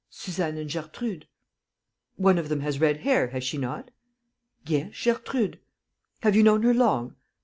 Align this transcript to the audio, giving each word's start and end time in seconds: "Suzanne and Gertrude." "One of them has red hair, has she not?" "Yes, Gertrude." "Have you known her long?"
"Suzanne 0.09 0.57
and 0.57 0.67
Gertrude." 0.71 1.27
"One 2.15 2.39
of 2.39 2.49
them 2.49 2.61
has 2.61 2.79
red 2.81 3.01
hair, 3.01 3.27
has 3.27 3.43
she 3.43 3.59
not?" 3.59 3.91
"Yes, 4.65 4.95
Gertrude." 5.03 5.59
"Have 6.23 6.35
you 6.35 6.41
known 6.41 6.63
her 6.63 6.73
long?" 6.73 7.17